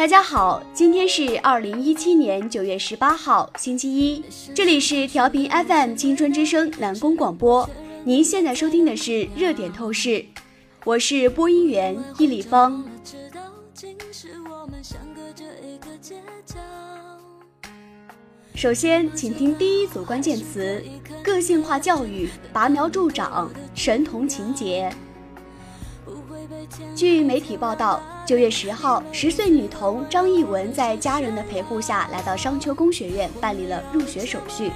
[0.00, 4.24] 大家好，今天是二零一七年九月十八号，星期一，
[4.54, 7.68] 这里是调频 FM 青春之声南宫广播，
[8.02, 10.24] 您现在收听的是热点透视，
[10.86, 12.82] 我是播音员易立芳。
[18.54, 20.82] 首先，请听第一组关键词：
[21.22, 24.90] 个性化教育、拔苗助长、神童情节。
[26.94, 34.70] 据媒体报道，九月十号，十岁女童张艺文在家人的陪护下来到商丘工学院办理了入学手续。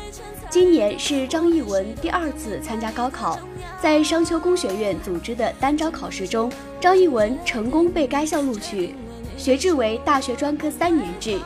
[0.49, 3.39] 今年是张艺文第二次参加高考，
[3.83, 8.95] 在商丘工学院组织的单招考试中，张艺文成功被该校录取，
[9.37, 11.41] 学制为大学专科三年制。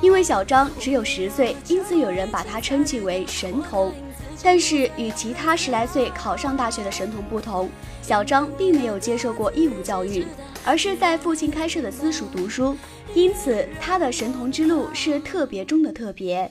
[0.00, 3.92] 因为小张只有十岁，因此有人把他称其为神童。
[4.42, 7.70] 但是与其他十来岁考上大学的神童不同，
[8.02, 10.26] 小张并没有接受过义务教育，
[10.64, 12.76] 而是在父亲开设的私塾读书，
[13.14, 16.50] 因此他的神童之路是特别中的特别。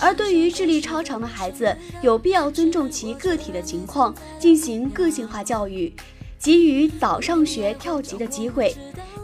[0.00, 5.92] 而对于智力超常的孩子，有必要尊重其个体的情况，进行个性化教育，
[6.38, 8.74] 给予早上学跳级的机会。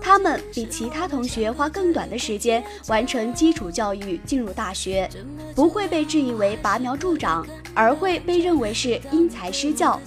[0.09, 5.07] 他们比其他同学花更短的时间完成基础教育，进入大学，
[5.55, 10.01] 不会被质疑为拔苗助长，而会被认为是因材施教。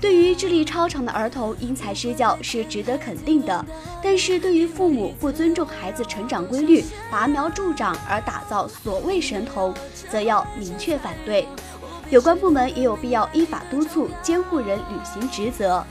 [0.00, 3.64] 对于智力超常的儿童，因材施教是值得肯定的；
[4.02, 9.72] 但是对于父母不尊重孩子成长规律，拔苗助长而打造所谓神童，
[10.10, 11.46] 则要明确反对。
[12.10, 15.86] 有关部门也有必要依法督促监护人履行职责。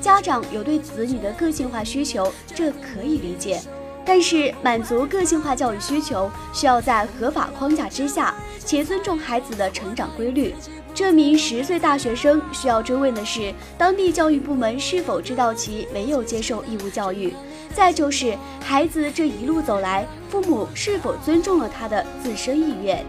[0.00, 3.60] 家长有对子女的个性化需求，这可以理解，
[4.04, 10.54] 但是满足个性化教育需求需要在合法框架之下，且尊重孩子的成长规律。
[10.94, 17.34] 这名十岁大学生需要追问的是，当地教育部门是否知道其没有接受义务教育？
[17.74, 23.04] 再就是孩子这一路走来，父母是否尊重了他的自身意愿？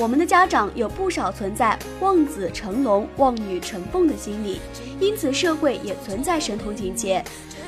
[0.00, 4.60] 我们的家长有不少存在望子成龙、望女成凤的心理，
[5.00, 7.22] 因此社会也存在神童情节。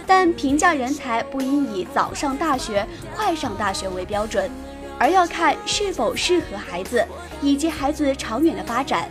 [0.06, 2.86] 但评价人才不应以早上大学、
[3.16, 4.48] 快上大学为标准，
[4.96, 7.04] 而要看是否适合孩子
[7.42, 9.08] 以及孩子长远的发展。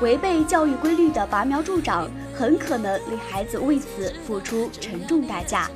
[0.00, 5.70] 违背教育规律的拔苗助长，很可能令孩子为此付出沉重代价。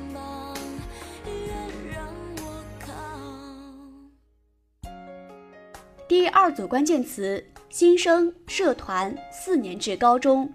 [6.21, 10.47] 第二组关键词：新生、社团、四年制高中。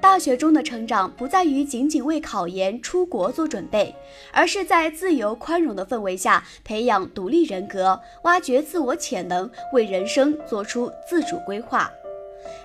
[0.00, 3.94] 大学中的成长不在于仅仅为考研出国做准备，
[4.32, 11.90] 而是在自由宽容的氛围下培养独立人格，挖掘自我潜能，为人生做出自主规划。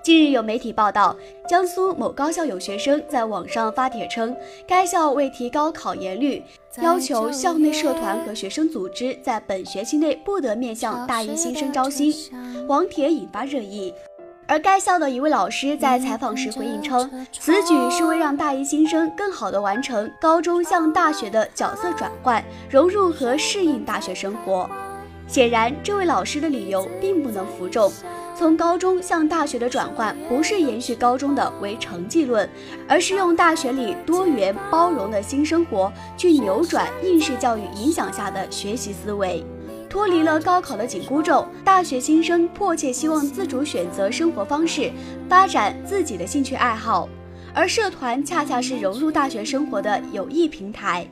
[0.01, 1.13] 近日有媒体报道，
[1.49, 4.33] 江苏某高校有学生在网上发帖称，
[4.65, 6.41] 该校为提高考研率，
[6.81, 12.13] 要求校内社团和学生组织在本学期内不得面向大一新生招新。
[12.67, 13.93] 网帖引发热议，
[14.47, 24.69] 而该校的一位老师在采访时回应称，此举是为让大一新生更好地完成高中向大学的角色转换，融入和适应大学生活。
[25.27, 27.91] 显然，这位老师的理由并不能服众。
[28.35, 32.49] 从高中向大学的转换，不是延续高中的唯成绩论，
[32.87, 39.45] 而是用大学里多元包容的新生活去扭转应试教育影响下的学习思维，
[39.87, 41.47] 脱离了高考的紧箍咒。
[41.63, 44.91] 大学新生迫切希望自主选择生活方式，
[45.29, 47.07] 发展自己的兴趣爱好，
[47.53, 51.07] 而社团恰恰是融入大学生活的有益平台。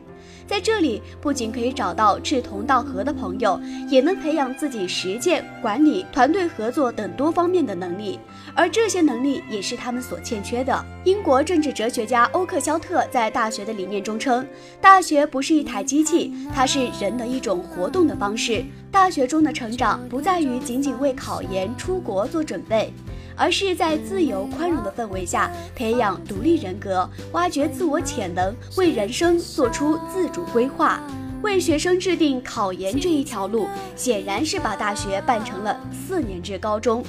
[0.48, 3.60] 在这里，不仅可以找到志同道合的朋友，
[3.90, 8.20] 也能培养自己实践、管理、团队合作等多方面的能力，
[8.54, 10.86] 而这些能力也是他们所欠缺的。
[11.06, 14.46] 英国政治哲学家欧克肖特在《大学的理念》中称
[14.82, 18.64] ：“大学不是一台机器，它是人的一种活动的方式。
[18.92, 22.94] 大学中的成长不在于仅仅为考研、出国做准备。”
[23.36, 31.02] 而是在自由宽容的氛围下培养独立人格，挖掘自我潜能，为人生做出自主规划。
[31.42, 37.04] 为学生制定考研这一条路，显然是把大学办成了四年制高中，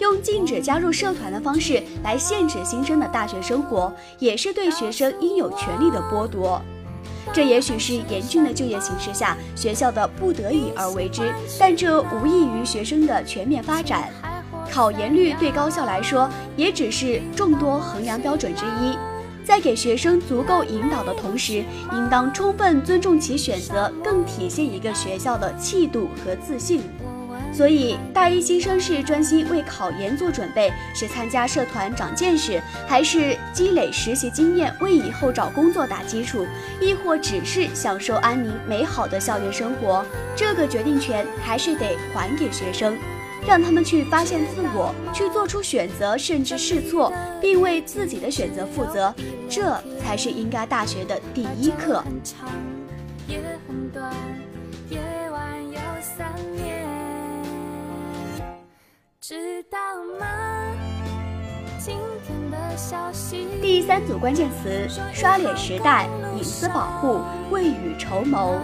[0.00, 6.60] 用禁止加入社团的方式来限制新生的大学生活，也是对学生应有权利的剥夺。
[7.32, 14.10] 这也许是严峻的就业形势下学校的不得已而为之，但这无异于学生的全面发展。
[14.72, 18.96] 考研率对高校来说也只是众多衡量标准之一，
[19.44, 26.82] 在给学生足够引导的同时，应当充分尊重其选择，更体现一个学校的气度和自信。
[27.52, 36.44] 所以，大一新生是专心为考研做准备，是参加社团长见识，还是积累实习经验为以后找工作打基础，
[36.82, 40.04] 亦或只是享受安宁美好的校园生活？
[40.34, 42.94] 这个决定权还是得还给学生。
[43.46, 49.14] 让他们去发现自我，去做出选择，甚至试错，并为自己的选择负责，
[49.48, 52.02] 这才是应该大学的第一课。
[63.62, 67.20] 第三组关键词：刷脸时代、隐私保护、
[67.50, 68.60] 未雨绸缪。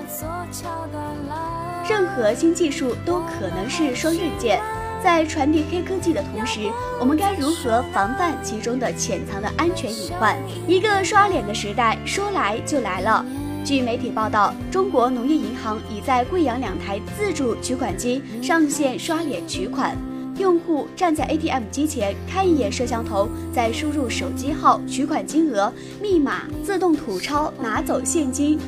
[1.93, 4.59] 任何新技术都可能是双刃剑，
[5.05, 6.61] 在传递黑科技的同时，
[6.99, 10.35] 我们该如何防范其中的潜藏的安全隐患？
[10.67, 13.23] 一个刷脸的时代说来就来了。
[13.63, 19.95] 据媒体报道，中国农业银行已在贵阳两台自助取款机上线刷脸取款，
[20.39, 28.59] 用户站在 ATM 机前看一眼摄像头，再输入手机号、取款金额、密码，自动吐钞拿走现金。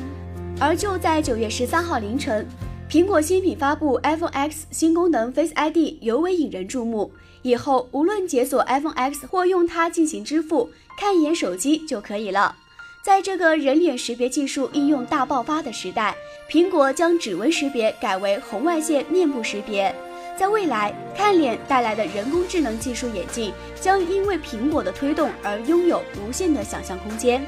[0.59, 2.47] 而就在九月十三号凌晨。
[2.95, 7.11] 苹果新品发布 iPhone X 新功能 Face ID 尤为引人注目。
[7.41, 12.55] 以后无论解锁 iPhone X 或用它进行支付，看一眼手机就可以了。
[13.03, 16.15] 在这个人脸识别技术应用大爆发的时代，
[16.49, 19.93] 苹果将指纹识别改为红外线面部识别。
[20.37, 23.51] 在未来，看脸带来的人工智能技术眼镜，
[23.81, 27.45] 将因为苹果的推动而拥有无限的想象空间。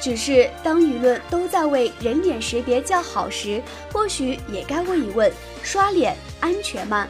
[0.00, 3.62] 只是当舆论都在为人脸识别叫好时，
[3.92, 5.30] 或许也该问一问：
[5.62, 7.06] 刷脸安全吗？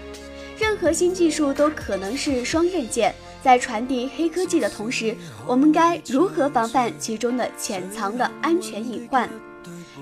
[0.58, 5.16] 任何新技术都可能是双刃剑，在传递黑科技的同时，
[5.46, 9.30] 我们该如何防范其中的潜藏的安全隐患？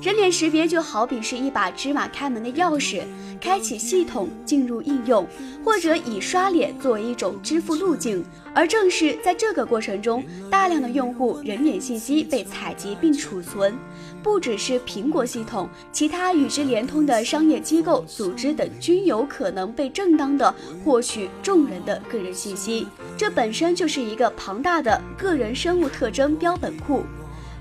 [0.00, 3.02] 人脸识别就好比是一把芝麻开门的钥匙，
[3.40, 5.26] 开启系统进入应用，
[5.64, 8.24] 或者以刷脸作为一种支付路径。
[8.54, 13.76] 而正是在这个过程中，大量的用户人脸信息被采集并储存，
[14.22, 20.54] 不只是苹果系统，其他与之联通的商业机构、组织等均有可能被正当的
[20.84, 22.86] 获取众人的个人信息。
[23.16, 27.02] 这本身就是一个庞大的个人生物特征标本库。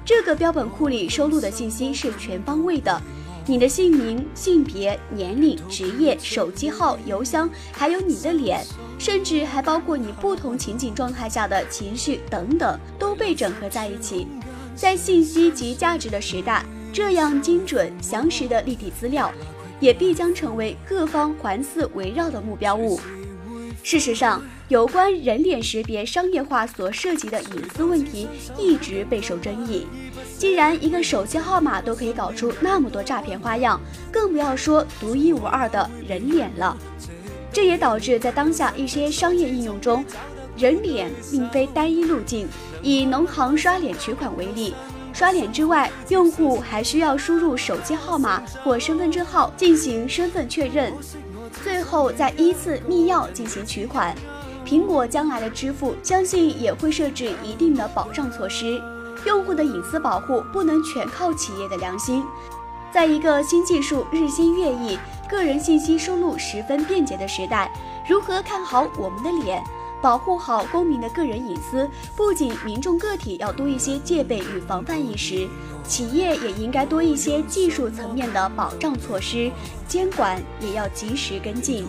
[0.07, 3.01] 这个标本库里收录的信息是全方位的，
[3.45, 8.65] 你的姓名、性别、年龄、职业、手机号、邮箱，还有你的脸，
[8.97, 14.25] 甚至还包括你不同情景状态下的情绪等等，都被整合在一起。
[14.77, 19.29] 在信息及价值的时代，这样精准详实的立体资料，
[19.81, 22.97] 也必将成为各方环伺围绕的目标物。
[23.83, 28.27] 事实上，有关人脸识别商业化所涉及的隐私问题
[28.57, 29.87] 一直备受争议。
[30.37, 33.79] 既然一个手机号码都可以搞出那么多诈骗花样，
[34.11, 36.77] 更不要说独一无二的人脸了。
[37.51, 40.03] 这也导致在当下一些商业应用中，
[40.57, 42.47] 人脸并非单一路径。
[42.83, 44.75] 以农行刷脸取款为例，
[45.11, 50.93] 刷脸之外，用户还需要输入手机号码或身份证号进行身份确认。
[51.67, 54.15] 最后再依次密钥进行取款。
[54.65, 58.81] 苹果将来的支付，相信也会设置一定的保障措施。
[59.25, 62.23] 用户的隐私保护不能全靠企业的良心。
[62.89, 64.97] 在一个新技术日新月异、
[65.29, 67.69] 个人信息收入十分便捷的时代，
[68.07, 69.61] 如何看好我们的脸，
[70.01, 71.89] 保护好公民的个人隐私？
[72.15, 75.47] 不仅民众个体要多一些戒备与防范意识。
[75.87, 79.49] 企业也应该多一些技术层面的保障措施，
[79.87, 81.87] 监管也要及时跟进。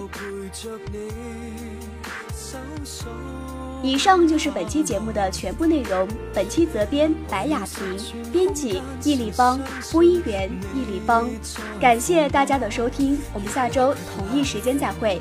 [3.83, 6.09] 以上就是本期节目的全部内容。
[6.33, 9.61] 本期责编白雅婷，编辑易立方，
[9.93, 11.29] 播音员易立方。
[11.81, 15.21] 感谢大家的收听，我们下周同一时间再会。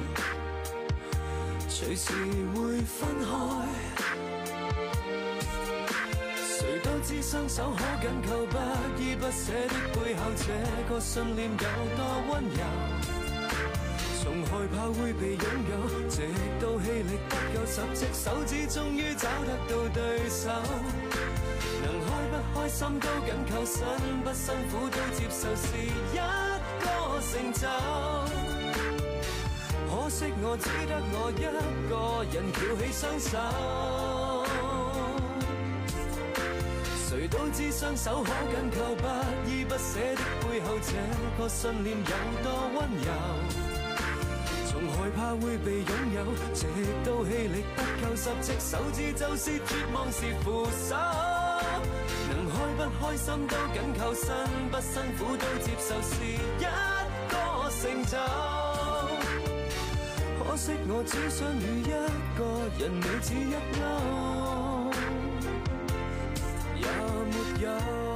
[1.87, 2.11] 随时
[2.53, 3.31] 会分开，
[6.35, 8.57] 谁都知双手可紧扣，不
[9.01, 11.57] 依不舍的背后，这个信念有
[11.95, 12.59] 多温柔？
[14.21, 16.27] 从害怕会被拥有，直
[16.59, 20.49] 到气力不够，十只手指终于找得到对手。
[21.83, 23.79] 能开不开心都紧扣，辛
[24.25, 26.17] 不辛苦都接受，是一
[26.83, 26.85] 个
[27.31, 28.36] 成就。
[30.07, 33.35] 可惜我只得我一个人翘起双手。
[37.09, 39.03] 谁都知双手可紧扣，不
[39.51, 40.95] 依不舍的背后，这
[41.37, 42.03] 个信念有
[42.41, 43.11] 多温柔。
[44.71, 46.23] 从害怕会被拥有，
[46.55, 46.63] 直
[47.03, 50.95] 到气力不够，十只手指就是绝望时扶手。
[52.29, 54.31] 能开不开心都紧扣，辛
[54.71, 56.63] 不辛苦都接受，是一个
[57.81, 58.56] 成就。
[60.57, 61.91] 惜我只想与一
[62.35, 62.41] 个
[62.79, 63.79] 人你只一勾，
[66.75, 66.87] 也
[67.29, 67.33] 没
[67.63, 68.06] 有。